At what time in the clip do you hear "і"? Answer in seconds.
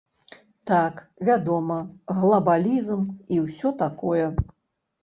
3.37-3.45